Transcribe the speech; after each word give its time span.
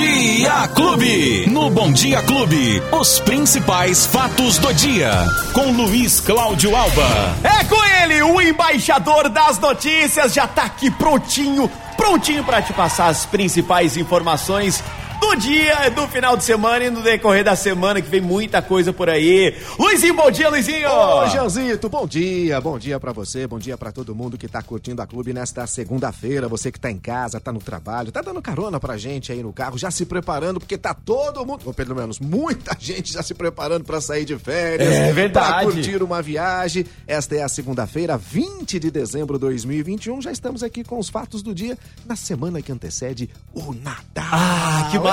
Dia 0.00 0.66
Clube. 0.68 1.46
No 1.50 1.68
Bom 1.68 1.92
Dia 1.92 2.22
Clube, 2.22 2.82
os 2.90 3.20
principais 3.20 4.06
fatos 4.06 4.56
do 4.56 4.72
dia. 4.72 5.12
Com 5.52 5.72
Luiz 5.72 6.20
Cláudio 6.20 6.74
Alba. 6.74 7.36
É 7.44 7.62
com 7.64 7.84
ele, 8.02 8.22
o 8.22 8.40
embaixador 8.40 9.28
das 9.28 9.58
notícias, 9.58 10.32
já 10.32 10.46
tá 10.46 10.62
aqui 10.62 10.90
prontinho, 10.90 11.70
prontinho 11.98 12.42
para 12.42 12.62
te 12.62 12.72
passar 12.72 13.08
as 13.08 13.26
principais 13.26 13.98
informações 13.98 14.82
do 15.20 15.36
dia, 15.36 15.90
do 15.90 16.08
final 16.08 16.36
de 16.36 16.42
semana 16.42 16.84
e 16.84 16.90
no 16.90 17.02
decorrer 17.02 17.44
da 17.44 17.54
semana, 17.54 18.00
que 18.00 18.08
vem 18.08 18.20
muita 18.20 18.62
coisa 18.62 18.92
por 18.92 19.10
aí. 19.10 19.54
Luizinho, 19.78 20.14
bom 20.14 20.30
dia, 20.30 20.48
Luizinho! 20.48 20.88
Ô, 20.88 21.28
Janzito, 21.28 21.88
bom 21.90 22.06
dia, 22.06 22.58
bom 22.60 22.78
dia 22.78 22.98
para 22.98 23.12
você, 23.12 23.46
bom 23.46 23.58
dia 23.58 23.76
para 23.76 23.92
todo 23.92 24.14
mundo 24.14 24.38
que 24.38 24.48
tá 24.48 24.62
curtindo 24.62 25.02
a 25.02 25.06
clube 25.06 25.32
nesta 25.34 25.66
segunda-feira, 25.66 26.48
você 26.48 26.72
que 26.72 26.80
tá 26.80 26.90
em 26.90 26.98
casa, 26.98 27.38
tá 27.38 27.52
no 27.52 27.60
trabalho, 27.60 28.10
tá 28.10 28.22
dando 28.22 28.40
carona 28.40 28.80
pra 28.80 28.96
gente 28.96 29.30
aí 29.30 29.42
no 29.42 29.52
carro, 29.52 29.76
já 29.76 29.90
se 29.90 30.06
preparando, 30.06 30.58
porque 30.58 30.78
tá 30.78 30.94
todo 30.94 31.44
mundo, 31.44 31.62
ou 31.66 31.74
pelo 31.74 31.94
menos 31.94 32.18
muita 32.18 32.74
gente 32.80 33.12
já 33.12 33.22
se 33.22 33.34
preparando 33.34 33.84
para 33.84 34.00
sair 34.00 34.24
de 34.24 34.38
férias. 34.38 34.90
É 34.90 35.12
verdade. 35.12 35.48
Pra 35.48 35.62
curtir 35.64 36.02
uma 36.02 36.22
viagem. 36.22 36.86
Esta 37.06 37.36
é 37.36 37.42
a 37.42 37.48
segunda-feira, 37.48 38.16
20 38.16 38.78
de 38.78 38.90
dezembro 38.90 39.34
de 39.34 39.40
2021, 39.40 40.22
já 40.22 40.32
estamos 40.32 40.62
aqui 40.62 40.82
com 40.82 40.98
os 40.98 41.10
fatos 41.10 41.42
do 41.42 41.54
dia, 41.54 41.76
na 42.06 42.16
semana 42.16 42.62
que 42.62 42.72
antecede 42.72 43.28
o 43.52 43.74
Natal. 43.74 44.24
Ah, 44.32 44.88
que 44.90 44.98
maravilha, 44.98 45.09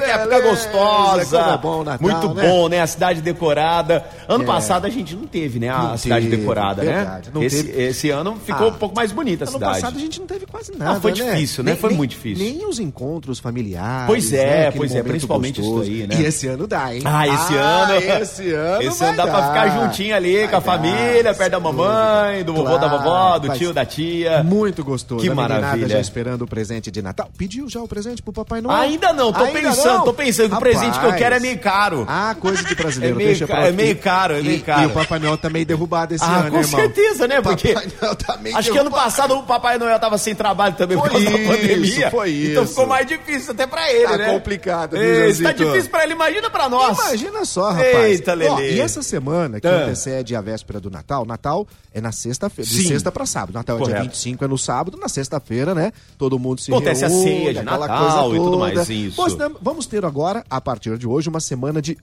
que 0.00 0.10
época 0.10 0.40
gostosa. 0.40 1.38
É 1.38 1.58
bom, 1.58 1.84
Natal, 1.84 1.98
Muito 2.08 2.34
né? 2.34 2.48
bom, 2.48 2.68
né? 2.68 2.80
A 2.80 2.86
cidade 2.86 3.20
decorada. 3.20 4.04
Ano 4.28 4.44
É. 4.44 4.46
passado 4.46 4.86
a 4.86 4.90
gente 4.90 5.14
não 5.14 5.26
teve, 5.26 5.58
né? 5.58 5.68
A 5.68 5.78
Não 5.82 5.96
cidade 5.98 6.26
teve, 6.26 6.36
decorada, 6.38 6.82
verdade, 6.82 7.30
né? 7.34 7.44
esse, 7.44 7.70
esse 7.70 8.10
ano 8.10 8.36
ficou 8.44 8.68
Ah, 8.68 8.70
um 8.70 8.74
pouco 8.74 8.94
mais 8.96 9.12
bonita 9.12 9.44
a 9.44 9.48
Ano 9.48 9.52
cidade. 9.58 9.74
passado 9.74 9.96
a 9.96 10.00
gente 10.00 10.20
não 10.20 10.26
teve 10.26 10.46
quase 10.46 10.72
nada. 10.76 10.92
Ah, 10.98 11.00
foi 11.00 11.12
né? 11.12 11.32
difícil, 11.32 11.64
né? 11.64 11.76
Foi 11.76 11.92
muito 11.92 12.10
difícil. 12.10 12.44
Nem 12.44 12.66
os 12.66 12.78
encontros 12.78 13.38
familiares. 13.38 14.06
Pois 14.06 14.32
é, 14.32 14.46
né? 14.66 14.70
Pois 14.70 14.94
é, 14.94 15.02
principalmente 15.02 15.60
isso 15.60 15.70
gostoso. 15.70 15.90
aí, 15.90 16.06
né? 16.06 16.16
E 16.18 16.24
esse 16.24 16.46
ano 16.46 16.66
dá, 16.66 16.94
hein? 16.94 17.02
Ah, 17.04 17.26
esse 17.28 17.58
Ah, 17.58 17.60
ano. 17.88 17.94
Esse 18.22 18.52
ano. 18.52 18.82
Esse 18.82 19.04
ano 19.04 19.16
dá 19.16 19.26
pra 19.26 19.48
ficar 19.48 19.68
juntinho 19.80 20.14
ali 20.16 20.38
Vai 20.38 20.48
com 20.48 20.56
a 20.56 20.60
dar, 20.60 20.64
família, 20.64 21.34
perto 21.34 21.50
da 21.52 21.60
mamãe, 21.60 22.44
do 22.44 22.54
vovô, 22.54 22.78
da 22.78 22.88
vovó, 22.88 23.38
do 23.38 23.48
tio, 23.50 23.72
da 23.72 23.84
tia. 23.84 24.42
Muito 24.42 24.82
gostoso. 24.84 25.20
Que 25.22 25.30
maravilha. 25.30 25.88
já 25.88 26.00
esperando 26.00 26.42
o 26.42 26.46
presente 26.46 26.90
de 26.90 27.02
Natal. 27.02 27.28
Pediu 27.36 27.68
já 27.68 27.80
o 27.80 27.88
presente 27.88 28.22
pro 28.22 28.32
Papai 28.32 28.60
Noel? 28.60 28.76
Ainda 28.76 29.12
não, 29.14 29.32
tô 29.32 29.44
Ainda 29.44 29.60
pensando, 29.60 29.94
não? 29.98 30.04
tô 30.04 30.12
pensando 30.14 30.50
que 30.50 30.54
o 30.56 30.60
presente 30.60 30.98
que 31.00 31.06
eu 31.06 31.12
quero 31.14 31.34
é 31.36 31.40
meio 31.40 31.58
caro. 31.58 32.04
Ah, 32.08 32.34
coisa 32.38 32.62
de 32.62 32.74
brasileiro. 32.74 33.14
É 33.14 33.18
meio 33.18 33.28
deixa 33.30 33.46
pra 33.46 33.68
é 33.68 33.72
meio 33.72 33.96
caro, 33.96 34.34
é 34.34 34.42
meio 34.42 34.56
E- 34.56 34.60
caro. 34.60 34.82
E 34.82 34.86
o 34.86 34.90
Papai 34.90 35.18
Noel 35.18 35.36
tá 35.38 35.48
meio 35.50 35.64
derrubado 35.66 36.14
esse 36.14 36.24
Ah, 36.24 36.40
ano, 36.40 36.50
com 36.50 36.62
certeza, 36.64 37.28
né? 37.28 37.40
Porque 37.40 37.72
Papai 37.72 37.88
Noel 38.00 38.14
tá 38.16 38.36
meio 38.38 38.56
acho 38.56 38.70
que 38.72 38.78
ano 38.78 38.90
derrubado. 38.90 39.04
passado 39.10 39.34
o 39.38 39.42
Papai 39.44 39.78
Noel 39.78 39.98
tava 39.98 40.18
sem 40.18 40.34
trabalho 40.34 40.74
também 40.74 40.96
por 40.98 41.10
Foi 41.10 41.22
causa 41.24 41.30
da 41.30 41.38
isso, 41.42 41.50
pandemia. 41.52 42.10
foi 42.10 42.30
Então 42.50 42.62
isso. 42.64 42.72
ficou 42.72 42.86
mais 42.86 43.06
difícil 43.06 43.52
até 43.52 43.66
pra 43.66 43.92
ele, 43.92 44.04
Tá 44.08 44.18
né? 44.18 44.32
complicado, 44.32 44.90
viu, 44.92 45.02
Ei, 45.02 45.34
tá 45.36 45.52
difícil 45.52 45.90
pra 45.90 46.04
ele, 46.04 46.12
imagina 46.14 46.50
pra 46.50 46.68
nós. 46.68 46.98
Imagina 46.98 47.44
só, 47.44 47.70
rapaz. 47.70 47.94
Eita, 47.94 48.34
Lelê. 48.34 48.50
Ó, 48.50 48.60
e 48.60 48.80
essa 48.80 49.02
semana 49.02 49.60
que 49.60 49.66
Ah. 49.66 49.84
antecede 49.84 50.34
a 50.34 50.40
véspera 50.40 50.80
do 50.80 50.90
Natal, 50.90 51.24
Natal 51.24 51.66
é 51.92 52.00
na 52.00 52.12
sexta-feira, 52.12 52.68
de 52.70 52.76
Sim. 52.82 52.88
sexta 52.88 53.12
pra 53.12 53.26
sábado. 53.26 53.54
Natal 53.54 53.76
é 53.76 53.78
dia 53.80 53.86
Correto. 53.88 54.04
25, 54.10 54.44
é 54.44 54.48
no 54.48 54.58
sábado, 54.58 54.98
na 55.00 55.08
sexta-feira, 55.08 55.74
né? 55.74 55.92
Todo 56.18 56.38
mundo 56.38 56.60
se 56.60 56.70
Acontece 56.72 57.04
a 57.04 57.08
reúne, 57.08 57.22
ceia 57.24 57.54
de 57.54 57.62
Natal 57.62 57.88
coisa 57.98 58.36
e 58.36 58.38
tudo 58.44 58.58
mais, 58.58 58.74
isso. 59.06 59.16
Pois 59.16 59.34
vamos 59.60 59.86
ter 59.86 60.04
agora, 60.04 60.44
a 60.48 60.60
partir 60.60 60.96
de 60.98 61.06
hoje, 61.06 61.28
uma 61.28 61.40
semana 61.40 61.80
de 61.80 61.96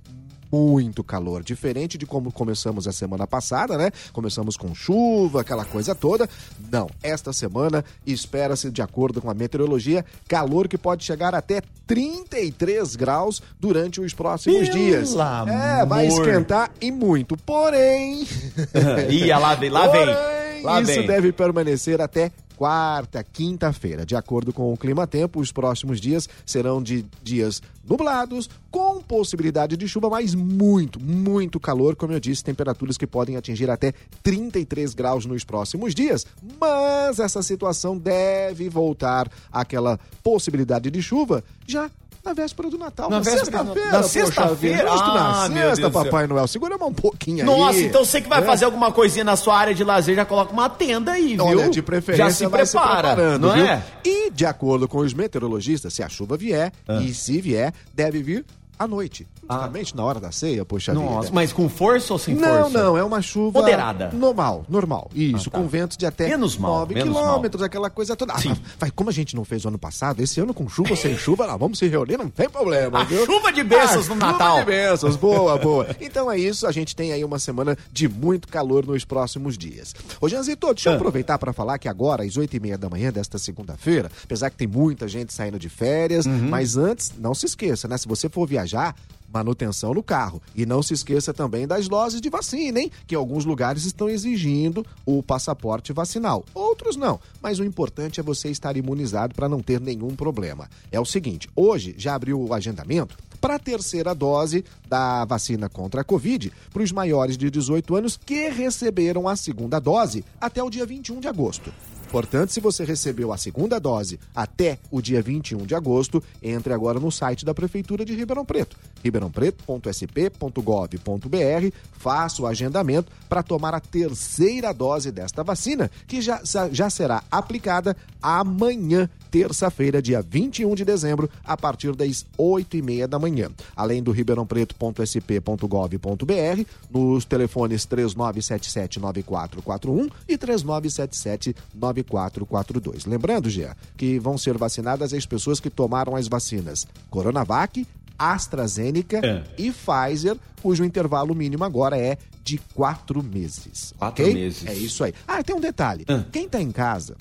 muito 0.52 1.02
calor, 1.04 1.44
diferente 1.44 1.98
de 1.98 2.06
como 2.06 2.32
começamos 2.32 2.88
a 2.88 2.92
semana 2.92 3.26
passada, 3.26 3.78
né? 3.78 3.90
Começamos 4.12 4.58
com 4.58 4.76
chuva, 4.76 5.42
aquela 5.42 5.64
coisa 5.64 5.96
toda. 5.96 6.30
Não, 6.70 6.90
esta 7.02 7.32
semana 7.32 7.86
espera-se, 8.06 8.70
de 8.70 8.82
acordo 8.82 9.22
com 9.22 9.30
a 9.30 9.34
meteorologia, 9.34 10.06
calor 10.28 10.68
que 10.68 10.78
pode 10.78 11.06
chegar 11.06 11.34
até 11.34 11.62
33 11.88 12.96
graus 12.98 13.42
durante 13.60 14.02
os 14.02 14.14
próximos 14.14 14.68
Pelo 14.68 14.72
dias. 14.72 15.14
É, 15.14 15.86
vai 15.86 16.08
amor. 16.08 16.28
esquentar 16.28 16.72
e 16.82 16.92
muito. 16.92 17.38
Porém, 17.38 18.28
Ih, 19.10 19.28
lá 19.30 19.56
vem, 19.56 19.70
lá 19.70 19.88
vem. 19.88 20.06
Lá 20.62 20.80
isso 20.80 20.94
vem. 20.94 21.08
deve 21.08 21.32
permanecer 21.32 22.00
até 22.00 22.32
quarta, 22.62 23.24
quinta-feira. 23.24 24.06
De 24.06 24.16
acordo 24.16 24.54
com 24.54 24.72
o 24.72 24.78
Clima 24.78 25.08
Tempo, 25.08 25.40
os 25.40 25.52
próximos 25.52 26.00
dias 26.00 26.30
serão 26.46 26.80
de 26.80 27.04
dias 27.24 27.60
nublados, 27.88 28.50
com 28.70 29.02
possibilidade 29.02 29.76
de 29.76 29.88
chuva, 29.88 30.10
mas 30.10 30.34
muito, 30.36 31.00
muito 31.02 31.60
calor. 31.60 31.96
Como 31.96 32.14
eu 32.14 32.20
disse, 32.20 32.44
temperaturas 32.44 32.98
que 32.98 33.06
podem 33.08 33.36
atingir 33.38 33.70
até 33.70 33.94
33 34.24 34.94
graus 34.94 35.26
nos 35.26 35.44
próximos 35.44 35.94
dias. 35.94 36.26
Mas 36.60 37.20
essa 37.20 37.42
situação 37.44 37.98
deve 37.98 38.70
voltar 38.70 39.30
àquela 39.52 40.00
possibilidade 40.24 40.90
de 40.90 41.02
chuva 41.02 41.44
já. 41.68 41.90
Na 42.24 42.34
véspera 42.34 42.70
do 42.70 42.78
Natal, 42.78 43.10
Na 43.10 43.18
na, 43.18 43.24
sexta-feira. 43.24 43.92
na 43.92 44.04
sexta-feira? 44.04 44.92
Justo 44.92 45.10
Ah, 45.10 45.50
na 45.50 45.56
sexta. 45.76 45.90
Papai 45.90 46.28
Noel. 46.28 46.48
Segura 46.48 46.78
mais 46.78 46.92
um 46.92 46.94
pouquinho 46.94 47.40
aí. 47.40 47.46
Nossa, 47.58 47.80
então 47.80 48.06
você 48.06 48.22
que 48.22 48.30
vai 48.30 48.42
né? 48.42 48.46
fazer 48.46 48.66
alguma 48.66 48.92
coisinha 48.92 49.24
na 49.24 49.36
sua 49.36 49.58
área 49.58 49.74
de 49.74 49.84
lazer, 49.84 50.16
já 50.16 50.24
coloca 50.24 50.54
uma 50.54 50.70
tenda 50.70 51.14
aí, 51.14 51.30
viu? 51.36 51.44
Olha, 51.44 51.68
de 51.72 51.82
preferência 51.82 52.26
já 52.26 52.30
se 52.32 52.38
se 52.44 52.48
prepara, 52.48 53.16
preparando, 53.16 53.48
não 53.48 53.54
viu? 53.56 53.66
é? 53.66 53.84
E, 54.06 54.30
de 54.30 54.46
acordo 54.46 54.88
com 54.88 55.00
os 55.00 55.16
meteorologistas, 55.16 55.96
se 55.96 56.04
a 56.04 56.10
chuva 56.10 56.38
vier, 56.38 56.72
Ah. 56.88 57.02
e 57.02 57.12
se 57.12 57.42
vier, 57.42 57.71
deve 57.96 58.22
vir 58.22 58.44
à 58.80 58.88
noite. 58.88 59.26
Justamente 59.54 59.96
na 59.96 60.04
hora 60.04 60.20
da 60.20 60.32
ceia, 60.32 60.64
poxa 60.66 60.94
Nossa, 60.94 61.22
vida. 61.22 61.32
mas 61.34 61.52
com 61.54 61.68
força 61.70 62.14
ou 62.14 62.20
sem 62.20 62.36
Não, 62.36 62.64
força? 62.64 62.84
não, 62.84 62.98
é 62.98 63.04
uma 63.04 63.22
chuva 63.22 63.60
Moderada. 63.60 64.10
normal, 64.14 64.66
normal. 64.70 65.10
Isso, 65.14 65.50
Ah, 65.50 65.52
tá. 65.52 65.58
com 65.60 65.68
ventos 65.68 65.98
de 65.98 66.06
até 66.06 66.28
Menos 66.30 66.58
mal, 66.58 66.80
9 66.80 66.94
menos 66.96 67.16
quilômetros, 67.18 67.62
aquela 67.64 67.90
coisa 67.90 68.16
toda. 68.16 68.34
Ah, 68.34 68.40
Sim. 68.40 68.56
vai, 68.80 68.90
como 68.92 69.10
a 69.10 69.14
gente 69.14 69.36
não 69.36 69.44
fez 69.46 69.66
o 69.66 69.68
ano 69.68 69.78
passado, 69.78 70.22
esse 70.22 70.40
ano 70.40 70.54
com 70.54 70.68
chuva 70.70 70.92
ou 70.92 70.96
sem 70.96 71.18
chuva, 71.18 71.46
lá, 71.46 71.58
vamos 71.58 71.78
se 71.80 71.88
reunir, 71.88 72.18
não 72.18 72.30
tem 72.30 72.50
problema, 72.50 73.02
A 73.02 73.04
viu? 73.04 73.26
chuva 73.26 73.52
de 73.52 73.64
bênçãos 73.64 74.06
A 74.10 74.16
no 74.16 74.22
chuva 74.22 74.32
Natal. 74.32 74.60
de 74.60 74.66
bênçãos, 74.66 75.16
boa, 75.16 75.58
boa. 75.58 75.88
Então 76.00 76.32
é 76.32 76.38
isso, 76.38 76.66
a 76.68 76.72
gente 76.72 76.96
tem 76.96 77.12
aí 77.12 77.24
uma 77.24 77.40
semana 77.40 77.78
de 77.92 78.08
muito 78.08 78.48
calor 78.48 78.86
nos 78.86 79.04
próximos 79.06 79.58
dias. 79.58 79.94
Ô, 80.20 80.28
Janzito, 80.30 80.68
deixa 80.74 80.90
eu 80.90 80.94
Ah. 80.94 80.96
aproveitar 80.96 81.38
para 81.38 81.52
falar 81.54 81.78
que 81.78 81.88
agora, 81.90 82.24
às 82.24 82.38
8 82.38 82.56
e 82.56 82.60
meia 82.60 82.78
da 82.78 82.90
manhã 82.90 83.12
desta 83.12 83.38
segunda-feira, 83.38 84.12
apesar 84.24 84.50
que 84.50 84.58
tem 84.58 84.68
muita 84.68 85.08
gente 85.08 85.34
saindo 85.34 85.60
de 85.60 85.70
férias, 85.70 86.26
Uhum. 86.26 86.50
mas 86.50 86.78
antes, 86.78 87.12
não 87.18 87.34
se 87.34 87.46
esqueça, 87.46 87.88
né? 87.88 87.98
Se 87.98 88.08
você 88.08 88.30
for 88.30 88.48
viajar, 88.48 88.96
manutenção 89.34 89.94
no 89.94 90.04
carro. 90.04 90.42
E 90.56 90.66
não 90.66 90.82
se 90.84 90.94
esqueça 90.94 91.34
também 91.34 91.68
das 91.68 91.88
doses 91.88 92.22
de 92.22 92.30
vacina, 92.30 92.80
hein? 92.80 92.92
Que 93.08 93.16
alguns 93.16 93.46
lugares 93.46 93.86
estão 93.86 94.10
exigindo 94.10 94.86
o 95.06 95.22
passaporte 95.24 95.94
vacinal. 95.94 96.46
Outros 96.54 96.96
não. 96.96 97.20
Mas 97.42 97.60
o 97.60 97.64
importante 97.64 98.20
é 98.20 98.24
você 98.24 98.50
estar 98.50 98.76
imunizado 98.78 99.36
para 99.36 99.50
não 99.50 99.62
ter 99.62 99.80
nenhum 99.80 100.16
problema. 100.16 100.70
É 100.92 101.00
o 101.00 101.06
seguinte, 101.06 101.50
hoje 101.56 101.96
já 101.98 102.16
abriu 102.16 102.40
o 102.42 102.54
agendamento 102.54 103.18
para 103.40 103.56
a 103.56 103.60
terceira 103.60 104.14
dose 104.14 104.64
da 104.88 105.26
vacina 105.26 105.68
contra 105.68 106.02
a 106.02 106.04
Covid 106.04 106.54
para 106.72 106.84
os 106.84 106.92
maiores 106.92 107.36
de 107.36 107.50
18 107.50 107.96
anos 107.96 108.20
que 108.24 108.50
receberam 108.50 109.28
a 109.28 109.36
segunda 109.36 109.80
dose 109.80 110.24
até 110.40 110.62
o 110.64 110.70
dia 110.70 110.86
21 110.86 111.20
de 111.20 111.28
agosto. 111.28 111.74
Portanto, 112.12 112.52
se 112.52 112.60
você 112.60 112.84
recebeu 112.84 113.32
a 113.32 113.38
segunda 113.38 113.80
dose 113.80 114.20
até 114.36 114.78
o 114.92 115.02
dia 115.02 115.22
21 115.22 115.66
de 115.66 115.74
agosto, 115.74 116.22
entre 116.44 116.74
agora 116.74 117.00
no 117.00 117.10
site 117.10 117.46
da 117.46 117.54
Prefeitura 117.54 118.04
de 118.04 118.14
Ribeirão 118.14 118.44
Preto, 118.44 118.78
ribeirãopreto.sp.gov.br, 119.04 121.76
faça 121.94 122.42
o 122.42 122.48
agendamento 122.48 123.12
para 123.30 123.44
tomar 123.44 123.74
a 123.74 123.80
terceira 123.80 124.74
dose 124.74 125.12
desta 125.12 125.44
vacina, 125.44 125.90
que 126.08 126.22
já, 126.22 126.42
já 126.72 126.90
será 126.90 127.24
aplicada 127.30 127.96
amanhã, 128.22 129.10
terça-feira, 129.30 130.02
dia 130.02 130.22
21 130.22 130.74
de 130.76 130.86
dezembro, 130.86 131.30
a 131.44 131.58
partir 131.58 131.94
das 131.96 132.26
8 132.38 132.78
e 132.78 132.82
meia 132.82 133.08
da 133.08 133.18
manhã. 133.18 133.50
Além 133.76 134.04
do 134.04 134.12
ribeirãopreto.sp.gov.br, 134.12 136.66
nos 136.90 137.26
telefones 137.26 137.86
3977-9441 137.88 140.12
e 140.28 140.38
3977-9442. 140.38 143.08
Lembrando, 143.08 143.50
Gé, 143.50 143.74
que 143.98 144.20
vão 144.20 144.38
ser 144.38 144.56
vacinadas 144.58 145.14
as 145.14 145.26
pessoas 145.26 145.60
que 145.60 145.70
tomaram 145.70 146.16
as 146.16 146.28
vacinas 146.28 146.88
Coronavac, 147.10 147.88
AstraZeneca 148.22 149.18
É. 149.26 149.44
e 149.58 149.72
Pfizer, 149.72 150.38
cujo 150.62 150.84
intervalo 150.84 151.34
mínimo 151.34 151.64
agora 151.64 151.98
é 151.98 152.18
de 152.44 152.60
quatro 152.74 153.22
meses. 153.24 153.94
Quatro 153.98 154.24
ok? 154.24 154.34
meses. 154.34 154.68
É 154.68 154.74
isso 154.74 155.04
aí. 155.04 155.14
Ah, 155.28 155.44
tem 155.44 155.56
um 155.56 155.60
detalhe. 155.60 156.06
Ah. 156.08 156.24
Quem 156.32 156.46
está 156.46 156.62
em 156.62 156.72
casa 156.72 157.16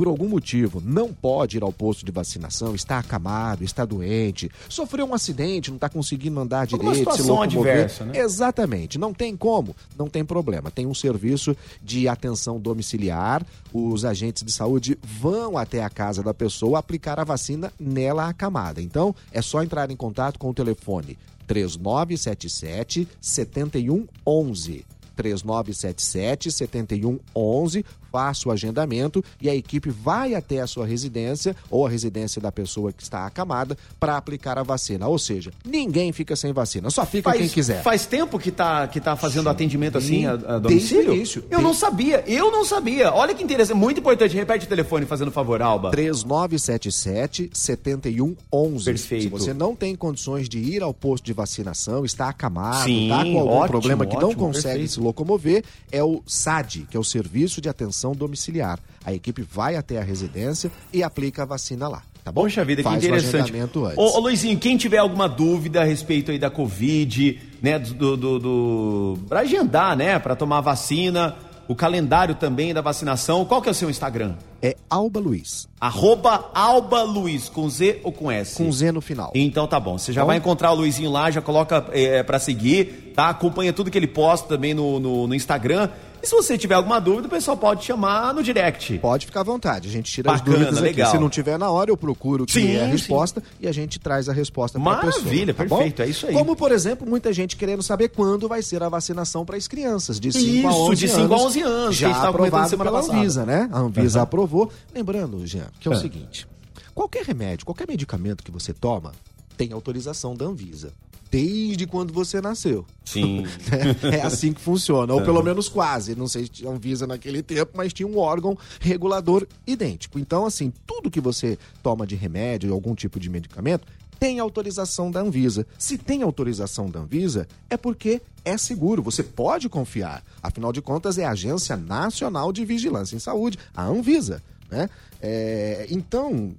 por 0.00 0.06
algum 0.06 0.30
motivo 0.30 0.82
não 0.82 1.12
pode 1.12 1.58
ir 1.58 1.62
ao 1.62 1.70
posto 1.70 2.06
de 2.06 2.10
vacinação, 2.10 2.74
está 2.74 2.98
acamado, 2.98 3.62
está 3.62 3.84
doente, 3.84 4.50
sofreu 4.66 5.04
um 5.04 5.12
acidente, 5.12 5.68
não 5.68 5.76
está 5.76 5.90
conseguindo 5.90 6.40
andar 6.40 6.66
direito, 6.66 6.94
se 6.94 6.98
situação 7.00 7.36
locomover. 7.36 7.72
adversa, 7.72 8.06
né? 8.06 8.18
Exatamente. 8.18 8.98
Não 8.98 9.12
tem 9.12 9.36
como, 9.36 9.76
não 9.98 10.08
tem 10.08 10.24
problema. 10.24 10.70
Tem 10.70 10.86
um 10.86 10.94
serviço 10.94 11.54
de 11.82 12.08
atenção 12.08 12.58
domiciliar. 12.58 13.44
Os 13.74 14.06
agentes 14.06 14.42
de 14.42 14.50
saúde 14.50 14.98
vão 15.02 15.58
até 15.58 15.84
a 15.84 15.90
casa 15.90 16.22
da 16.22 16.32
pessoa 16.32 16.78
aplicar 16.78 17.20
a 17.20 17.24
vacina 17.24 17.70
nela 17.78 18.26
acamada. 18.26 18.80
Então, 18.80 19.14
é 19.30 19.42
só 19.42 19.62
entrar 19.62 19.90
em 19.90 19.96
contato 19.96 20.38
com 20.38 20.48
o 20.48 20.54
telefone 20.54 21.18
3977 21.46 23.06
7111. 23.20 24.86
3977 25.14 26.50
7111. 26.50 27.84
Faça 28.10 28.48
o 28.48 28.52
agendamento 28.52 29.24
e 29.40 29.48
a 29.48 29.54
equipe 29.54 29.90
vai 29.90 30.34
até 30.34 30.60
a 30.60 30.66
sua 30.66 30.86
residência 30.86 31.54
ou 31.70 31.86
a 31.86 31.90
residência 31.90 32.40
da 32.40 32.50
pessoa 32.52 32.92
que 32.92 33.02
está 33.02 33.26
acamada 33.26 33.76
para 33.98 34.16
aplicar 34.16 34.58
a 34.58 34.62
vacina. 34.62 35.06
Ou 35.06 35.18
seja, 35.18 35.52
ninguém 35.64 36.12
fica 36.12 36.36
sem 36.36 36.52
vacina, 36.52 36.90
só 36.90 37.04
fica 37.06 37.30
faz, 37.30 37.40
quem 37.40 37.48
quiser. 37.48 37.82
Faz 37.82 38.06
tempo 38.06 38.38
que 38.38 38.50
tá, 38.50 38.86
que 38.88 39.00
tá 39.00 39.16
fazendo 39.16 39.44
Sim, 39.44 39.50
atendimento 39.50 39.98
assim 39.98 40.26
a, 40.26 40.32
a 40.32 40.58
domicílio? 40.58 41.14
Início. 41.14 41.44
Eu 41.50 41.60
não 41.60 41.74
sabia, 41.74 42.24
eu 42.26 42.50
não 42.50 42.64
sabia. 42.64 43.12
Olha 43.12 43.34
que 43.34 43.42
interessante, 43.42 43.76
muito 43.76 44.00
importante. 44.00 44.34
Repete 44.34 44.66
o 44.66 44.68
telefone, 44.68 45.06
fazendo 45.06 45.30
favor, 45.30 45.60
Alba. 45.62 45.90
3977 45.90 47.50
7111. 47.52 48.84
Perfeito. 48.84 49.22
Se 49.22 49.28
você 49.28 49.54
não 49.54 49.74
tem 49.74 49.94
condições 49.94 50.48
de 50.48 50.58
ir 50.58 50.82
ao 50.82 50.92
posto 50.94 51.24
de 51.24 51.32
vacinação, 51.32 52.04
está 52.04 52.28
acamado, 52.28 52.84
Sim, 52.84 53.08
tá 53.08 53.24
com 53.24 53.38
algum 53.38 53.50
ótimo, 53.52 53.68
problema 53.68 54.06
que 54.06 54.16
ótimo, 54.16 54.30
não 54.30 54.34
consegue 54.34 54.62
perfeito. 54.62 54.92
se 54.92 55.00
locomover, 55.00 55.64
é 55.92 56.02
o 56.02 56.22
SAD, 56.26 56.86
que 56.90 56.96
é 56.96 57.00
o 57.00 57.04
Serviço 57.04 57.60
de 57.60 57.68
Atenção 57.68 57.99
Domiciliar. 58.14 58.78
A 59.04 59.12
equipe 59.12 59.42
vai 59.42 59.76
até 59.76 59.98
a 59.98 60.02
residência 60.04 60.70
e 60.92 61.02
aplica 61.02 61.42
a 61.42 61.46
vacina 61.46 61.88
lá. 61.88 62.02
Tá 62.24 62.30
bom? 62.30 62.42
Poxa 62.42 62.64
vida, 62.64 62.82
Faz 62.82 63.00
que 63.00 63.06
interessante. 63.06 63.52
Ô, 63.96 64.18
ô, 64.18 64.20
Luizinho, 64.20 64.58
quem 64.58 64.76
tiver 64.76 64.98
alguma 64.98 65.28
dúvida 65.28 65.80
a 65.80 65.84
respeito 65.84 66.30
aí 66.30 66.38
da 66.38 66.50
Covid, 66.50 67.40
né, 67.62 67.78
do, 67.78 68.16
do, 68.16 68.38
do... 68.38 69.18
pra 69.28 69.40
agendar, 69.40 69.96
né, 69.96 70.18
pra 70.18 70.36
tomar 70.36 70.60
vacina, 70.60 71.36
o 71.70 71.74
calendário 71.74 72.34
também 72.34 72.74
da 72.74 72.80
vacinação, 72.80 73.44
qual 73.44 73.62
que 73.62 73.68
é 73.68 73.72
o 73.72 73.74
seu 73.74 73.88
Instagram? 73.88 74.34
É 74.60 74.76
Alba 74.90 75.20
Luiz. 75.20 75.68
Arroba 75.80 76.50
Alba 76.52 77.02
Luiz, 77.04 77.48
com 77.48 77.70
Z 77.70 78.00
ou 78.02 78.10
com 78.10 78.30
S? 78.30 78.56
Com 78.56 78.70
Z 78.72 78.92
no 78.92 79.00
final. 79.00 79.30
Então 79.34 79.66
tá 79.66 79.78
bom. 79.78 79.96
Você 79.96 80.12
já 80.12 80.22
bom? 80.22 80.26
vai 80.26 80.36
encontrar 80.36 80.72
o 80.72 80.74
Luizinho 80.74 81.10
lá, 81.10 81.30
já 81.30 81.40
coloca 81.40 81.86
é, 81.92 82.24
para 82.24 82.38
seguir, 82.38 83.12
tá? 83.14 83.28
Acompanha 83.28 83.72
tudo 83.72 83.90
que 83.90 83.96
ele 83.96 84.08
posta 84.08 84.48
também 84.48 84.74
no, 84.74 84.98
no, 84.98 85.28
no 85.28 85.34
Instagram. 85.34 85.88
E 86.22 86.26
se 86.26 86.34
você 86.34 86.58
tiver 86.58 86.74
alguma 86.74 87.00
dúvida, 87.00 87.26
o 87.26 87.30
pessoal 87.30 87.56
pode 87.56 87.84
chamar 87.84 88.34
no 88.34 88.42
direct. 88.42 88.98
Pode 88.98 89.26
ficar 89.26 89.40
à 89.40 89.42
vontade. 89.42 89.88
A 89.88 89.90
gente 89.90 90.12
tira 90.12 90.30
Bacana, 90.30 90.54
as 90.54 90.60
dúvidas 90.60 90.80
legal. 90.80 91.08
aqui. 91.08 91.16
Se 91.16 91.22
não 91.22 91.30
tiver 91.30 91.58
na 91.58 91.70
hora, 91.70 91.90
eu 91.90 91.96
procuro 91.96 92.44
que 92.44 92.52
sim, 92.52 92.72
é 92.76 92.84
a 92.84 92.86
resposta 92.86 93.40
sim. 93.40 93.46
e 93.60 93.68
a 93.68 93.72
gente 93.72 93.98
traz 93.98 94.28
a 94.28 94.32
resposta 94.32 94.78
para 94.78 94.92
a 94.92 94.96
pessoa. 94.96 95.24
Maravilha, 95.24 95.54
tá 95.54 95.64
perfeito, 95.64 95.96
bom? 95.96 96.02
é 96.02 96.08
isso 96.08 96.26
aí. 96.26 96.34
Como, 96.34 96.54
por 96.54 96.72
exemplo, 96.72 97.08
muita 97.08 97.32
gente 97.32 97.56
querendo 97.56 97.82
saber 97.82 98.10
quando 98.10 98.48
vai 98.48 98.60
ser 98.62 98.82
a 98.82 98.88
vacinação 98.88 99.46
para 99.46 99.56
as 99.56 99.66
crianças 99.66 100.20
de 100.20 100.30
5 100.30 100.68
a 100.68 100.70
11 100.70 100.84
anos. 100.84 100.98
De 100.98 101.08
5 101.08 101.34
a 101.34 101.36
11 101.38 101.62
anos. 101.62 101.96
Já 101.96 102.28
aprovado 102.28 102.76
pela 102.76 102.92
passada. 102.92 103.18
Anvisa, 103.18 103.46
né? 103.46 103.68
A 103.72 103.78
Anvisa 103.78 104.18
uhum. 104.18 104.22
aprovou. 104.22 104.72
Lembrando, 104.94 105.46
Jean, 105.46 105.68
que 105.80 105.88
é 105.88 105.90
o 105.90 105.94
é. 105.94 105.96
seguinte. 105.96 106.46
Qualquer 106.94 107.24
remédio, 107.24 107.64
qualquer 107.64 107.88
medicamento 107.88 108.44
que 108.44 108.50
você 108.50 108.74
toma, 108.74 109.12
tem 109.56 109.72
autorização 109.72 110.34
da 110.34 110.44
Anvisa 110.44 110.92
desde 111.30 111.86
quando 111.86 112.12
você 112.12 112.40
nasceu. 112.40 112.84
Sim. 113.04 113.44
é, 114.12 114.16
é 114.16 114.22
assim 114.22 114.52
que 114.52 114.60
funciona, 114.60 115.14
ou 115.14 115.22
pelo 115.22 115.42
menos 115.42 115.68
quase. 115.68 116.14
Não 116.14 116.26
sei 116.26 116.44
se 116.44 116.50
tinha 116.50 116.70
Anvisa 116.70 117.06
naquele 117.06 117.42
tempo, 117.42 117.72
mas 117.74 117.92
tinha 117.92 118.06
um 118.06 118.18
órgão 118.18 118.58
regulador 118.80 119.46
idêntico. 119.66 120.18
Então, 120.18 120.44
assim, 120.44 120.72
tudo 120.86 121.10
que 121.10 121.20
você 121.20 121.58
toma 121.82 122.06
de 122.06 122.16
remédio, 122.16 122.72
algum 122.72 122.94
tipo 122.94 123.20
de 123.20 123.30
medicamento, 123.30 123.86
tem 124.18 124.38
autorização 124.38 125.10
da 125.10 125.20
Anvisa. 125.20 125.66
Se 125.78 125.96
tem 125.96 126.22
autorização 126.22 126.90
da 126.90 127.00
Anvisa, 127.00 127.48
é 127.70 127.76
porque 127.76 128.20
é 128.44 128.58
seguro, 128.58 129.02
você 129.02 129.22
pode 129.22 129.68
confiar. 129.68 130.22
Afinal 130.42 130.72
de 130.72 130.82
contas, 130.82 131.16
é 131.16 131.24
a 131.24 131.30
Agência 131.30 131.74
Nacional 131.76 132.52
de 132.52 132.64
Vigilância 132.64 133.16
em 133.16 133.18
Saúde, 133.18 133.58
a 133.74 133.82
Anvisa. 133.82 134.42
Né? 134.70 134.90
É, 135.22 135.86
então, 135.90 136.54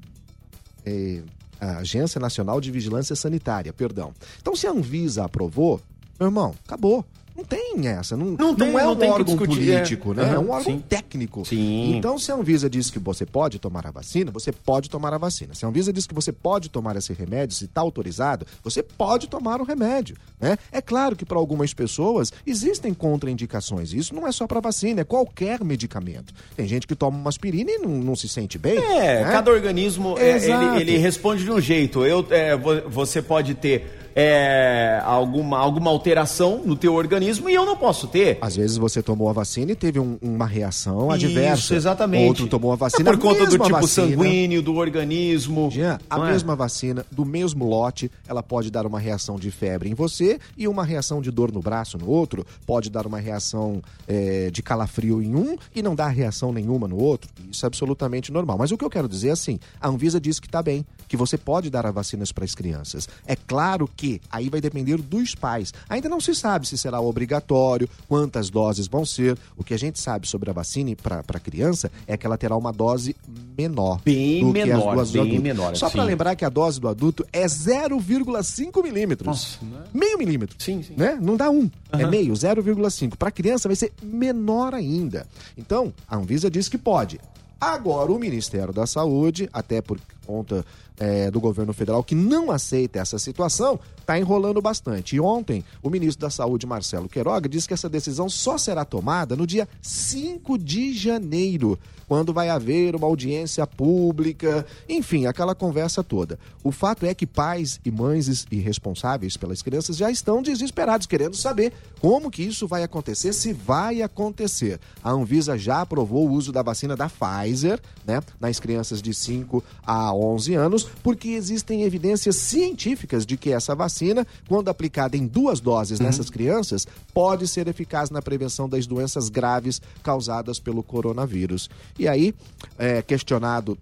é, 0.83 1.21
a 1.61 1.77
Agência 1.77 2.19
Nacional 2.19 2.59
de 2.59 2.71
Vigilância 2.71 3.15
Sanitária, 3.15 3.71
perdão. 3.71 4.11
Então, 4.41 4.55
se 4.55 4.65
a 4.65 4.71
Anvisa 4.71 5.23
aprovou, 5.23 5.79
meu 6.19 6.27
irmão, 6.27 6.55
acabou. 6.65 7.05
Não 7.35 7.43
tem 7.43 7.87
essa. 7.87 8.17
Não, 8.17 8.31
não, 8.31 8.55
tem, 8.55 8.71
não 8.71 8.79
é 8.79 8.83
não 8.83 8.93
um 8.93 9.09
órgão 9.11 9.37
político, 9.37 10.11
é. 10.11 10.15
né? 10.15 10.23
Uhum, 10.23 10.33
é 10.33 10.39
um 10.39 10.49
órgão 10.51 10.73
sim. 10.73 10.83
técnico. 10.87 11.45
Sim. 11.45 11.95
Então, 11.95 12.17
se 12.17 12.31
a 12.31 12.35
Anvisa 12.35 12.69
diz 12.69 12.89
que 12.89 12.99
você 12.99 13.25
pode 13.25 13.59
tomar 13.59 13.87
a 13.87 13.91
vacina, 13.91 14.31
você 14.31 14.51
pode 14.51 14.89
tomar 14.89 15.13
a 15.13 15.17
vacina. 15.17 15.53
Se 15.53 15.65
a 15.65 15.69
Anvisa 15.69 15.93
diz 15.93 16.05
que 16.05 16.13
você 16.13 16.31
pode 16.31 16.69
tomar 16.69 16.95
esse 16.95 17.13
remédio, 17.13 17.55
se 17.55 17.65
está 17.65 17.81
autorizado, 17.81 18.45
você 18.63 18.83
pode 18.83 19.27
tomar 19.27 19.61
o 19.61 19.63
remédio. 19.63 20.17
Né? 20.39 20.57
É 20.71 20.81
claro 20.81 21.15
que 21.15 21.25
para 21.25 21.37
algumas 21.37 21.73
pessoas 21.73 22.31
existem 22.45 22.93
contraindicações. 22.93 23.93
Isso 23.93 24.13
não 24.13 24.27
é 24.27 24.31
só 24.31 24.45
para 24.45 24.59
vacina, 24.59 25.01
é 25.01 25.03
qualquer 25.03 25.63
medicamento. 25.63 26.33
Tem 26.55 26.67
gente 26.67 26.85
que 26.85 26.95
toma 26.95 27.17
uma 27.17 27.29
aspirina 27.29 27.71
e 27.71 27.77
não, 27.77 27.89
não 27.89 28.15
se 28.15 28.27
sente 28.27 28.57
bem. 28.57 28.77
É, 28.77 29.23
né? 29.23 29.31
cada 29.31 29.51
organismo 29.51 30.17
é, 30.17 30.37
ele, 30.37 30.81
ele, 30.81 30.97
responde 30.97 31.43
de 31.43 31.51
um 31.51 31.59
jeito. 31.59 32.05
Eu, 32.05 32.25
é, 32.29 32.55
você 32.55 33.21
pode 33.21 33.55
ter 33.55 34.00
é, 34.15 35.01
alguma, 35.03 35.57
alguma 35.57 35.89
alteração 35.89 36.61
no 36.65 36.75
teu 36.75 36.93
organismo 36.93 37.49
e 37.49 37.53
eu 37.53 37.65
não 37.65 37.77
posso 37.77 38.07
ter. 38.07 38.37
Às 38.41 38.55
vezes 38.55 38.77
você 38.77 39.01
tomou 39.01 39.29
a 39.29 39.33
vacina 39.33 39.71
e 39.71 39.75
teve 39.75 39.99
um, 39.99 40.17
uma 40.21 40.45
reação 40.45 41.13
Isso, 41.15 41.25
adversa. 41.25 41.75
exatamente. 41.75 42.27
Outro 42.27 42.47
tomou 42.47 42.71
a 42.71 42.75
vacina. 42.75 43.09
É 43.09 43.13
por 43.13 43.19
conta 43.19 43.45
do 43.45 43.51
tipo 43.51 43.69
vacina, 43.69 44.07
sanguíneo, 44.07 44.61
do 44.61 44.75
organismo. 44.75 45.69
Jean, 45.71 45.99
a 46.09 46.19
é? 46.19 46.31
mesma 46.31 46.55
vacina, 46.55 47.05
do 47.11 47.25
mesmo 47.25 47.65
lote, 47.65 48.11
ela 48.27 48.43
pode 48.43 48.69
dar 48.69 48.85
uma 48.85 48.99
reação 48.99 49.37
de 49.37 49.51
febre 49.51 49.89
em 49.89 49.93
você 49.93 50.39
e 50.57 50.67
uma 50.67 50.83
reação 50.83 51.21
de 51.21 51.31
dor 51.31 51.51
no 51.51 51.61
braço 51.61 51.97
no 51.97 52.09
outro. 52.09 52.45
Pode 52.65 52.89
dar 52.89 53.05
uma 53.07 53.19
reação 53.19 53.81
é, 54.07 54.49
de 54.51 54.61
calafrio 54.61 55.21
em 55.21 55.35
um 55.35 55.57
e 55.73 55.81
não 55.81 55.95
dar 55.95 56.09
reação 56.09 56.51
nenhuma 56.51 56.87
no 56.87 56.97
outro. 56.97 57.29
Isso 57.51 57.65
é 57.65 57.67
absolutamente 57.67 58.31
normal. 58.31 58.57
Mas 58.57 58.71
o 58.71 58.77
que 58.77 58.83
eu 58.83 58.89
quero 58.89 59.07
dizer 59.07 59.29
é 59.29 59.31
assim: 59.31 59.59
a 59.79 59.87
Anvisa 59.87 60.19
diz 60.19 60.39
que 60.39 60.47
está 60.47 60.61
bem, 60.61 60.85
que 61.07 61.17
você 61.17 61.37
pode 61.37 61.69
dar 61.69 61.85
as 61.85 61.93
vacinas 61.93 62.31
para 62.31 62.45
as 62.45 62.55
crianças. 62.55 63.07
É 63.25 63.35
claro 63.35 63.89
que 63.95 64.00
que 64.01 64.19
aí 64.31 64.49
vai 64.49 64.59
depender 64.59 64.97
dos 64.97 65.35
pais. 65.35 65.71
Ainda 65.87 66.09
não 66.09 66.19
se 66.19 66.33
sabe 66.33 66.67
se 66.67 66.75
será 66.75 66.99
obrigatório, 66.99 67.87
quantas 68.07 68.49
doses 68.49 68.87
vão 68.87 69.05
ser. 69.05 69.37
O 69.55 69.63
que 69.63 69.75
a 69.75 69.77
gente 69.77 69.99
sabe 69.99 70.27
sobre 70.27 70.49
a 70.49 70.53
vacina 70.53 70.89
para 70.95 71.39
criança 71.39 71.91
é 72.07 72.17
que 72.17 72.25
ela 72.25 72.35
terá 72.35 72.57
uma 72.57 72.73
dose 72.73 73.15
menor. 73.55 74.01
Bem 74.03 74.39
do 74.39 74.51
menor, 74.51 74.63
que 74.65 74.71
as 74.71 74.95
doses 74.95 75.13
bem 75.13 75.21
do 75.21 75.27
adulto. 75.27 75.43
menor. 75.43 75.75
Só 75.75 75.87
para 75.87 76.03
lembrar 76.03 76.35
que 76.35 76.43
a 76.43 76.49
dose 76.49 76.81
do 76.81 76.87
adulto 76.87 77.23
é 77.31 77.45
0,5 77.45 78.83
milímetros. 78.83 79.59
Né? 79.61 79.83
Meio 79.93 80.17
milímetro. 80.17 80.55
Sim, 80.57 80.81
sim. 80.81 80.95
Né? 80.97 81.19
Não 81.21 81.37
dá 81.37 81.51
um. 81.51 81.59
Uhum. 81.59 81.71
É 81.93 82.07
meio, 82.07 82.33
0,5. 82.33 83.15
Para 83.15 83.29
criança 83.29 83.69
vai 83.69 83.75
ser 83.75 83.93
menor 84.01 84.73
ainda. 84.73 85.27
Então, 85.55 85.93
a 86.07 86.17
Anvisa 86.17 86.49
diz 86.49 86.67
que 86.67 86.77
pode. 86.77 87.19
Agora, 87.59 88.11
o 88.11 88.17
Ministério 88.17 88.73
da 88.73 88.87
Saúde, 88.87 89.47
até 89.53 89.79
por 89.79 89.99
conta 90.25 90.65
é, 90.99 91.31
do 91.31 91.39
governo 91.39 91.73
federal, 91.73 92.03
que 92.03 92.13
não 92.13 92.51
aceita 92.51 92.99
essa 92.99 93.17
situação, 93.17 93.79
está 93.99 94.19
enrolando 94.19 94.61
bastante. 94.61 95.15
E 95.15 95.19
ontem, 95.19 95.63
o 95.81 95.89
ministro 95.89 96.21
da 96.21 96.29
Saúde, 96.29 96.67
Marcelo 96.67 97.09
Queiroga, 97.09 97.49
disse 97.49 97.67
que 97.67 97.73
essa 97.73 97.89
decisão 97.89 98.29
só 98.29 98.57
será 98.57 98.85
tomada 98.85 99.35
no 99.35 99.47
dia 99.47 99.67
5 99.81 100.57
de 100.57 100.93
janeiro 100.93 101.79
quando 102.11 102.33
vai 102.33 102.49
haver 102.49 102.93
uma 102.93 103.07
audiência 103.07 103.65
pública, 103.65 104.65
enfim, 104.89 105.27
aquela 105.27 105.55
conversa 105.55 106.03
toda. 106.03 106.37
O 106.61 106.69
fato 106.69 107.05
é 107.05 107.13
que 107.13 107.25
pais 107.25 107.79
e 107.85 107.89
mães 107.89 108.45
e 108.51 108.57
responsáveis 108.57 109.37
pelas 109.37 109.61
crianças 109.61 109.95
já 109.95 110.11
estão 110.11 110.41
desesperados, 110.41 111.07
querendo 111.07 111.37
saber 111.37 111.71
como 112.01 112.29
que 112.29 112.43
isso 112.43 112.67
vai 112.67 112.83
acontecer, 112.83 113.31
se 113.31 113.53
vai 113.53 114.01
acontecer. 114.01 114.77
A 115.01 115.09
Anvisa 115.09 115.57
já 115.57 115.79
aprovou 115.79 116.27
o 116.27 116.33
uso 116.33 116.51
da 116.51 116.61
vacina 116.61 116.97
da 116.97 117.09
Pfizer, 117.09 117.79
né, 118.05 118.21
nas 118.41 118.59
crianças 118.59 119.01
de 119.01 119.13
5 119.13 119.63
a 119.81 120.10
11 120.13 120.53
anos, 120.55 120.87
porque 121.03 121.29
existem 121.29 121.83
evidências 121.83 122.35
científicas 122.35 123.25
de 123.25 123.37
que 123.37 123.51
essa 123.51 123.75
vacina, 123.75 124.25
quando 124.47 124.69
aplicada 124.69 125.17
em 125.17 125.25
duas 125.25 125.59
doses 125.59 125.99
uhum. 125.99 126.05
nessas 126.05 126.29
crianças, 126.29 126.87
pode 127.13 127.47
ser 127.47 127.67
eficaz 127.67 128.09
na 128.09 128.21
prevenção 128.21 128.67
das 128.67 128.87
doenças 128.87 129.29
graves 129.29 129.81
causadas 130.03 130.59
pelo 130.59 130.83
coronavírus. 130.83 131.69
E 131.97 132.07
aí, 132.07 132.33
é, 132.77 133.01
questionado 133.01 133.77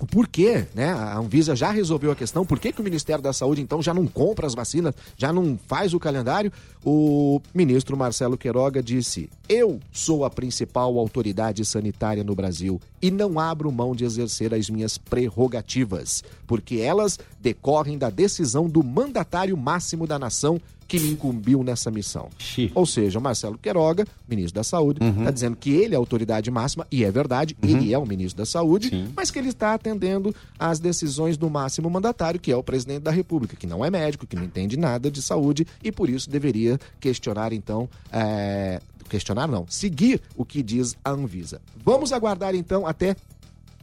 o 0.00 0.06
porquê, 0.06 0.66
né? 0.74 0.92
A 0.92 1.18
Anvisa 1.18 1.54
já 1.54 1.70
resolveu 1.70 2.10
a 2.10 2.16
questão, 2.16 2.44
por 2.44 2.58
que, 2.58 2.72
que 2.72 2.80
o 2.80 2.84
Ministério 2.84 3.22
da 3.22 3.32
Saúde 3.32 3.62
então 3.62 3.80
já 3.80 3.94
não 3.94 4.06
compra 4.06 4.46
as 4.46 4.54
vacinas, 4.54 4.94
já 5.16 5.32
não 5.32 5.58
faz 5.66 5.94
o 5.94 6.00
calendário? 6.00 6.52
O 6.84 7.40
ministro 7.54 7.96
Marcelo 7.96 8.36
Queiroga 8.36 8.82
disse: 8.82 9.30
Eu 9.48 9.80
sou 9.92 10.24
a 10.24 10.30
principal 10.30 10.98
autoridade 10.98 11.64
sanitária 11.64 12.24
no 12.24 12.34
Brasil 12.34 12.80
e 13.04 13.10
não 13.10 13.38
abro 13.38 13.70
mão 13.70 13.94
de 13.94 14.02
exercer 14.02 14.54
as 14.54 14.70
minhas 14.70 14.96
prerrogativas, 14.96 16.24
porque 16.46 16.76
elas 16.76 17.18
decorrem 17.38 17.98
da 17.98 18.08
decisão 18.08 18.66
do 18.66 18.82
mandatário 18.82 19.54
máximo 19.58 20.06
da 20.06 20.18
nação 20.18 20.58
que 20.88 20.98
me 20.98 21.10
incumbiu 21.10 21.62
nessa 21.62 21.90
missão. 21.90 22.30
Xi. 22.38 22.72
Ou 22.74 22.86
seja, 22.86 23.20
Marcelo 23.20 23.58
Queiroga, 23.58 24.06
ministro 24.26 24.54
da 24.54 24.64
Saúde, 24.64 25.00
está 25.02 25.20
uhum. 25.20 25.32
dizendo 25.32 25.56
que 25.56 25.70
ele 25.70 25.94
é 25.94 25.96
a 25.96 25.98
autoridade 25.98 26.50
máxima, 26.50 26.86
e 26.90 27.04
é 27.04 27.10
verdade, 27.10 27.54
uhum. 27.62 27.68
ele 27.68 27.92
é 27.92 27.98
o 27.98 28.06
ministro 28.06 28.38
da 28.38 28.46
Saúde, 28.46 28.88
Sim. 28.88 29.08
mas 29.14 29.30
que 29.30 29.38
ele 29.38 29.50
está 29.50 29.74
atendendo 29.74 30.34
às 30.58 30.78
decisões 30.78 31.36
do 31.36 31.50
máximo 31.50 31.90
mandatário, 31.90 32.40
que 32.40 32.50
é 32.50 32.56
o 32.56 32.62
presidente 32.62 33.02
da 33.02 33.10
República, 33.10 33.54
que 33.54 33.66
não 33.66 33.84
é 33.84 33.90
médico, 33.90 34.26
que 34.26 34.34
não 34.34 34.44
entende 34.44 34.78
nada 34.78 35.10
de 35.10 35.20
saúde 35.20 35.66
e 35.82 35.92
por 35.92 36.08
isso 36.08 36.30
deveria 36.30 36.80
questionar, 37.00 37.52
então, 37.52 37.86
é... 38.10 38.80
questionar 39.08 39.46
não, 39.46 39.66
seguir 39.68 40.20
o 40.36 40.44
que 40.44 40.62
diz 40.62 40.96
a 41.04 41.10
Anvisa. 41.10 41.60
Vamos 41.84 42.12
aguardar 42.12 42.54
então 42.54 42.86
até 42.86 43.14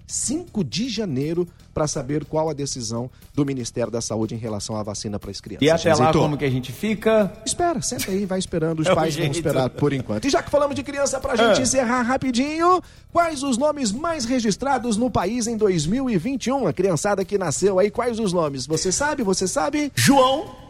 5 0.08 0.62
de 0.66 0.90
janeiro 0.90 1.48
para 1.74 1.88
saber 1.88 2.25
qual 2.25 2.50
a 2.50 2.54
decisão 2.54 3.10
do 3.34 3.46
Ministério 3.46 3.90
da 3.90 4.01
Saúde 4.01 4.36
em 4.36 4.38
relação 4.38 4.75
à 4.75 4.84
vacina 4.84 5.18
para 5.18 5.32
as 5.32 5.40
crianças. 5.40 5.66
E 5.66 5.70
até 5.70 5.94
lá, 5.96 6.12
como 6.12 6.38
que 6.38 6.44
a 6.44 6.50
gente 6.50 6.70
fica? 6.74 7.32
Espera, 7.46 7.82
senta 7.82 8.12
aí, 8.12 8.25
vai 8.25 8.38
esperando. 8.38 8.82
Os 8.82 8.88
É 8.88 8.94
pais 8.94 9.16
vão 9.16 9.28
esperar 9.28 9.70
por 9.70 9.94
enquanto. 9.94 10.25
E 10.25 10.30
já 10.30 10.44
que 10.44 10.50
falamos 10.51 10.75
de 10.75 10.84
criança, 10.84 11.18
pra 11.22 11.38
gente 11.38 11.60
Ah. 11.60 11.62
encerrar 11.62 12.01
rapidinho, 12.01 12.82
quais 13.13 13.42
os 13.42 13.58
nomes 13.58 13.94
mais 13.94 14.25
registrados 14.25 14.98
no 14.98 15.10
país 15.10 15.48
em 15.48 15.56
2021? 15.56 16.68
A 16.68 16.74
criançada 16.74 17.24
que 17.24 17.38
nasceu 17.38 17.80
aí, 17.80 17.90
quais 17.90 18.20
os 18.20 18.34
nomes? 18.34 18.68
Você 18.68 18.92
sabe? 18.92 19.24
Você 19.24 19.48
sabe? 19.48 19.94
João. 19.96 20.61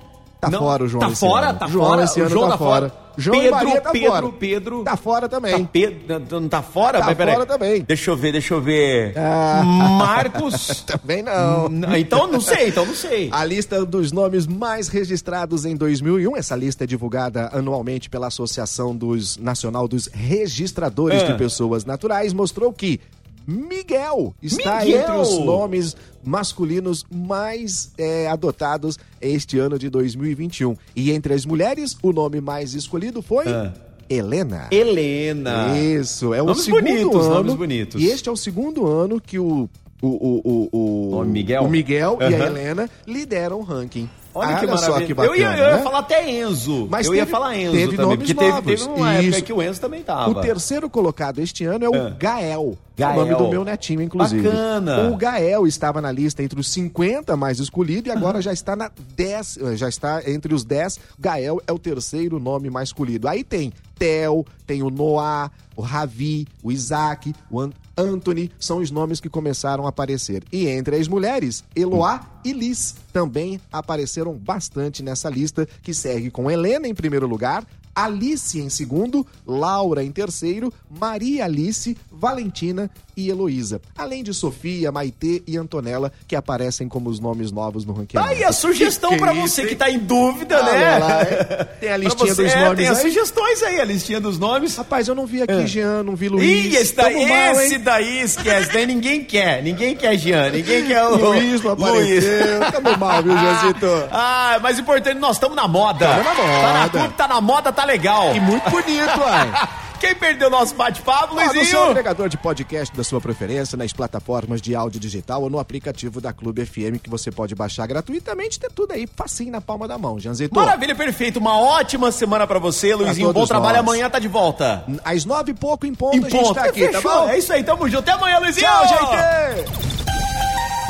Tá 0.42 0.50
Não, 0.50 0.58
fora 0.60 0.84
o 0.84 0.88
João 0.88 1.08
Tá 1.08 1.16
fora, 1.16 1.54
tá 1.54 1.68
João 1.68 1.86
fora. 1.88 2.04
esse 2.04 2.20
o 2.20 2.24
ano 2.24 2.32
João 2.32 2.46
tá 2.46 2.52
tá 2.54 2.58
fora. 2.58 2.90
fora. 2.90 3.02
João 3.18 3.40
Pedro, 3.40 3.52
Maria 3.56 3.82
tá 3.82 3.92
Pedro, 3.92 4.10
fora. 4.10 4.30
Pedro. 4.40 4.84
Tá 4.84 4.98
fora 4.98 5.30
também. 5.30 5.60
Tá 5.64 5.70
Pedro, 5.72 6.42
não 6.42 6.50
tá 6.50 6.62
fora? 6.64 7.00
Tá 7.00 7.06
Mas 7.06 7.18
fora 7.34 7.46
também. 7.46 7.82
Deixa 7.84 8.10
eu 8.10 8.16
ver, 8.18 8.32
deixa 8.32 8.54
eu 8.56 8.62
ver. 8.62 9.14
Ah. 9.18 9.62
Marcos. 10.00 10.82
Também 10.88 11.22
não. 11.22 11.70
Não, 11.70 11.96
então 11.96 12.26
não 12.26 12.42
sei, 12.42 12.70
então 12.70 12.86
não 12.86 12.96
sei. 12.96 13.30
A 13.32 13.44
lista 13.46 13.86
dos 13.86 14.12
nomes 14.12 14.48
mais 14.48 14.88
registrados 14.88 15.64
em 15.66 15.76
2001, 15.76 16.36
essa 16.38 16.56
lista 16.56 16.86
é 16.86 16.88
divulgada 16.88 17.50
anualmente 17.54 18.10
pela 18.10 18.28
Associação 18.28 18.96
dos 18.96 19.38
Nacional 19.38 19.88
dos 19.88 20.08
Registradores 20.12 21.22
Ah. 21.22 21.26
de 21.28 21.34
Pessoas 21.38 21.86
Naturais, 21.86 22.34
mostrou 22.34 22.72
que 22.74 23.00
Miguel 23.48 24.34
está 24.42 24.80
Miguel! 24.80 25.00
entre 25.02 25.12
os 25.18 25.38
nomes 25.40 25.96
masculinos 26.24 27.06
mais 27.14 27.92
é, 27.98 28.28
adotados 28.28 28.98
este 29.20 29.58
ano 29.60 29.78
de 29.80 29.90
2021. 29.90 30.76
E 30.96 31.12
entre 31.12 31.34
as 31.34 31.46
mulheres, 31.46 31.98
o 32.02 32.12
nome 32.12 32.40
mais 32.42 32.74
escolhido 32.74 33.22
foi 33.22 33.48
Ah. 33.48 33.74
Helena. 34.10 34.68
Helena. 34.72 35.78
Isso, 35.78 36.34
é 36.34 36.42
o 36.42 36.46
Nomes 36.48 36.64
segundo 36.64 36.82
bonitos, 36.84 37.26
ano. 37.26 37.34
nomes 37.36 37.54
bonitos. 37.56 38.02
E 38.02 38.08
este 38.08 38.28
é 38.28 38.32
o 38.32 38.36
segundo 38.38 38.86
ano 38.88 39.20
que 39.22 39.40
o 39.40 39.70
o, 40.04 40.08
o, 40.08 40.70
o, 40.72 41.20
o, 41.20 41.24
Miguel? 41.26 41.62
o 41.64 41.70
Miguel 41.70 42.18
e 42.22 42.24
a. 42.24 42.48
Helena 42.48 42.90
lideram 43.06 43.60
o 43.60 43.62
ranking. 43.64 44.10
Olha, 44.34 44.56
que 44.56 44.66
só 44.80 45.00
que 45.00 45.14
bacana, 45.14 45.36
eu 45.36 45.40
ia, 45.40 45.52
eu 45.56 45.66
ia 45.70 45.76
né? 45.78 45.84
falar 45.84 46.00
até 46.00 46.28
Enzo. 46.42 46.88
Mas 46.90 47.06
eu 47.06 47.14
ia 47.14 47.22
teve- 47.22 47.32
falar 47.32 47.56
Enzo 47.56 47.72
teve 47.74 47.86
também, 47.98 48.06
nomes 48.06 48.18
porque 48.18 48.34
teve, 48.34 48.50
novos. 48.52 48.66
teve 48.66 48.84
uma 49.00 49.14
época 49.14 49.30
Isso. 49.30 49.44
que 49.44 49.54
o 49.54 49.62
Enzo 49.62 49.80
também 49.82 50.02
tava. 50.02 50.32
O 50.32 50.42
terceiro 50.42 50.90
colocado 50.90 51.38
este 51.40 51.66
ano 51.66 51.86
é 51.86 51.90
o 51.90 51.94
Ah. 52.08 52.10
Gael. 52.18 52.78
Gael. 52.98 53.12
É 53.12 53.14
o 53.14 53.26
nome 53.26 53.36
do 53.36 53.50
meu 53.50 53.64
netinho, 53.64 54.02
inclusive. 54.02 54.44
Bacana. 54.44 55.10
O 55.10 55.18
Gael 55.18 55.66
estava 55.66 56.02
na 56.02 56.12
lista 56.12 56.44
entre 56.44 56.60
os 56.60 56.70
50 56.72 57.36
mais 57.36 57.60
escolhido 57.60 58.10
e 58.10 58.12
agora 58.12 58.42
já 58.42 58.54
está 58.54 58.76
na 58.76 58.92
10, 59.16 59.60
já 59.76 59.90
está 59.90 60.22
entre 60.30 60.54
os 60.54 60.64
10. 60.64 61.00
Gael 61.20 61.62
é 61.66 61.72
o 61.72 61.80
terceiro 61.80 62.40
nome 62.40 62.70
mais 62.70 62.90
escolhido. 62.90 63.28
Aí 63.28 63.44
tem 63.44 63.72
Theo, 63.98 64.46
tem 64.66 64.82
o 64.82 64.90
Noah, 64.90 65.52
o 65.76 65.82
Ravi, 65.82 66.48
o 66.64 66.72
Isaac, 66.72 67.34
o 67.50 67.60
An 67.60 67.72
Anthony, 67.98 68.52
são 68.60 68.80
os 68.80 68.90
nomes 68.90 69.20
que 69.20 69.30
começaram 69.30 69.86
a 69.86 69.90
aparecer. 69.90 70.44
E 70.52 70.68
entre 70.68 70.96
as 70.96 71.08
mulheres, 71.08 71.64
Eloá 71.76 72.26
e 72.44 72.52
Liz 72.52 72.96
também 73.14 73.60
apareceram 73.72 74.34
bastante 74.34 75.04
nessa 75.04 75.30
lista, 75.30 75.68
que 75.84 75.94
segue 75.94 76.32
com 76.32 76.50
Helena 76.50 76.88
em 76.88 76.96
primeiro 76.96 77.28
lugar, 77.28 77.64
Alice 77.94 78.60
em 78.60 78.70
segundo, 78.70 79.26
Laura 79.46 80.04
em 80.04 80.12
terceiro, 80.12 80.74
Maria 80.90 81.46
Alice, 81.46 81.98
Valentina 82.12 82.90
e 83.22 83.30
Heloísa. 83.30 83.82
Além 83.98 84.24
de 84.24 84.34
Sofia, 84.34 84.92
Maitê 84.92 85.44
e 85.48 85.58
Antonella, 85.58 86.12
que 86.28 86.36
aparecem 86.36 86.88
como 86.88 87.10
os 87.10 87.20
nomes 87.20 87.52
novos 87.52 87.86
no 87.86 87.94
ranking. 87.94 88.18
Tá 88.18 88.26
aí 88.26 88.44
a 88.44 88.52
sugestão 88.52 89.18
que 89.18 89.24
é 89.24 89.34
você 89.34 89.66
que 89.66 89.76
tá 89.76 89.90
em 89.90 90.00
dúvida, 90.00 90.58
Olha 90.60 90.72
né? 90.72 90.98
lá, 90.98 91.22
hein? 91.22 91.68
Tem 91.80 91.90
a 91.90 91.98
listinha 91.98 92.34
você, 92.34 92.44
dos 92.44 92.54
é, 92.54 92.64
nomes 92.64 92.78
Tem 92.78 92.88
as 92.88 92.98
aí? 92.98 93.04
sugestões 93.04 93.64
aí, 93.64 93.80
a 93.80 93.86
listinha 93.86 94.20
dos 94.20 94.38
nomes. 94.38 94.76
Rapaz, 94.76 95.08
eu 95.08 95.16
não 95.16 95.26
vi 95.26 95.42
aqui 95.42 95.68
Jean, 95.68 96.04
não 96.04 96.16
vi 96.16 96.30
Luiz. 96.30 96.74
Ih, 96.74 96.76
esse, 96.76 96.96
daí, 96.96 97.14
Tamo 97.14 97.28
mal, 97.28 97.62
esse 97.62 97.78
daí 97.78 98.22
esquece, 98.22 98.74
daí 98.74 98.86
ninguém 98.86 99.24
quer. 99.24 99.62
Ninguém 99.64 99.96
quer 99.96 100.18
Jean, 100.18 100.50
ninguém 100.50 100.86
quer 100.86 101.04
o 101.04 101.16
Luiz 101.16 101.62
não 101.62 101.72
apareceu. 101.72 102.72
Tamo 102.72 102.98
mal, 102.98 103.24
viu, 103.24 103.38
Jeancito? 103.38 103.88
Ah, 104.24 104.60
mas 104.62 104.78
importante, 104.78 105.20
nós 105.20 105.38
estamos 105.38 105.56
na 105.56 105.68
moda. 105.68 106.08
Tamo 106.08 106.24
na 106.24 106.34
moda. 106.34 106.62
Tá 106.62 106.74
na 106.74 106.90
clube, 106.90 107.14
tá 107.16 107.28
na 107.28 107.42
moda, 107.42 107.72
tá 107.72 107.86
legal. 107.86 108.36
E 108.36 108.40
muito 108.40 108.70
bonito, 108.70 109.20
uai. 109.20 109.52
Quem 110.02 110.16
perdeu 110.16 110.50
nosso 110.50 110.74
bate-papo, 110.74 111.36
Ó, 111.36 111.36
no 111.36 111.42
seu 111.52 111.54
Luizinho? 111.54 111.84
agregador 111.92 112.28
de 112.28 112.36
podcast 112.36 112.96
da 112.98 113.04
sua 113.04 113.22
preferência, 113.22 113.78
nas 113.78 113.94
plataformas 113.94 114.60
de 114.60 114.74
áudio 114.76 115.00
digital 115.00 115.44
ou 115.44 115.50
no 115.50 115.60
aplicativo 115.60 116.20
da 116.20 116.34
Clube 116.34 116.66
FM 116.66 116.98
que 117.02 117.08
você 117.10 117.30
pode 117.32 117.54
baixar 117.54 117.86
gratuitamente, 117.86 118.60
ter 118.60 118.72
tudo 118.72 118.94
aí 118.94 119.08
facinho 119.16 119.52
na 119.52 119.62
palma 119.62 119.88
da 119.88 120.00
mão, 120.00 120.20
Janzito. 120.20 120.56
Maravilha, 120.56 120.96
perfeito. 120.96 121.38
Uma 121.38 121.56
ótima 121.60 122.12
semana 122.12 122.48
pra 122.48 122.58
você, 122.58 122.96
Luizinho. 122.96 123.28
Bom 123.28 123.34
todos 123.34 123.50
trabalho. 123.50 123.78
nós. 123.78 123.88
Amanhã 123.88 124.10
tá 124.10 124.18
de 124.18 124.28
volta. 124.28 124.84
Às 125.06 125.24
nove 125.24 125.52
e 125.52 125.54
pouco 125.54 125.86
em 125.86 125.94
ponto, 125.94 126.18
Em 126.18 126.26
a 126.26 126.30
gente 126.30 126.42
ponto. 126.42 126.54
tá 126.56 126.64
aqui, 126.66 126.88
tá 126.88 127.00
Fechou. 127.00 127.22
bom? 127.22 127.30
É 127.30 127.38
isso 127.38 127.54
aí, 127.54 127.64
tamo 127.64 127.88
junto. 127.88 128.00
Até 128.00 128.12
amanhã, 128.14 128.40
Luizinho. 128.40 128.66
Tchau, 128.68 128.88
gente! 128.88 129.92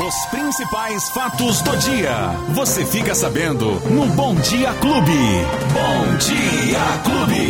Os 0.07 0.25
principais 0.27 1.09
fatos 1.09 1.61
do 1.61 1.77
dia. 1.77 2.15
Você 2.53 2.85
fica 2.85 3.13
sabendo 3.13 3.71
no 3.89 4.05
Bom 4.07 4.33
Dia 4.35 4.73
Clube. 4.75 5.11
Bom 5.73 6.17
Dia 6.17 6.79
Clube. 7.03 7.41